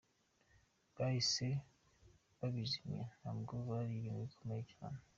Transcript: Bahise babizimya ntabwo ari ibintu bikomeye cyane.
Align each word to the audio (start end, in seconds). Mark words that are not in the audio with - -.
Bahise 0.95 1.47
babizimya 2.39 3.03
ntabwo 3.19 3.53
ari 3.81 3.93
ibintu 3.99 4.21
bikomeye 4.29 4.63
cyane. 4.73 4.99